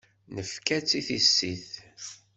Nefka-tt 0.35 0.91
i 0.99 1.01
tissit. 1.07 1.71